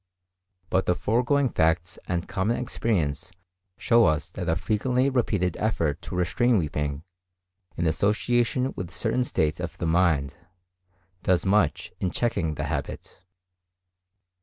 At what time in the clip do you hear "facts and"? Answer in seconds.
1.49-2.27